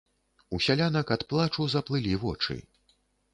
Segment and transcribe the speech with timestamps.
[0.57, 2.59] У сялянак ад плачу заплылі вочы.